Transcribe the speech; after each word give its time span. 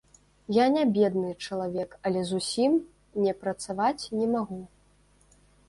Я 0.55 0.63
не 0.75 0.85
бедны 0.95 1.33
чалавек, 1.47 1.93
але 2.11 2.23
зусім 2.31 2.71
не 3.29 3.37
працаваць 3.45 4.09
не 4.17 4.33
магу. 4.35 4.61